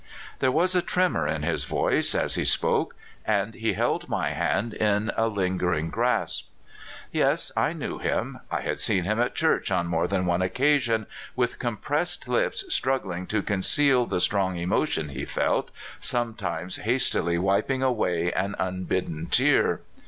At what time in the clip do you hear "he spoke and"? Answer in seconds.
2.33-3.53